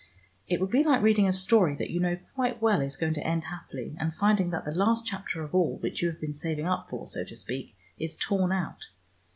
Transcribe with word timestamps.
It 0.47 0.59
would 0.59 0.71
be 0.71 0.83
like 0.83 1.03
reading 1.03 1.27
a 1.27 1.31
story 1.31 1.75
that 1.75 1.91
you 1.91 1.99
know 1.99 2.17
quite 2.33 2.59
well 2.59 2.81
is 2.81 2.97
going 2.97 3.13
to 3.13 3.23
end 3.23 3.43
happily, 3.43 3.95
and 3.99 4.15
finding 4.15 4.49
that 4.49 4.65
the 4.65 4.71
last 4.71 5.05
chapter 5.05 5.43
of 5.43 5.53
all, 5.53 5.77
which 5.77 6.01
you 6.01 6.07
have 6.09 6.19
been 6.19 6.33
saving 6.33 6.65
up 6.65 6.89
for, 6.89 7.05
so 7.05 7.23
to 7.23 7.35
speak, 7.35 7.77
is 7.99 8.15
torn 8.15 8.51
out. 8.51 8.85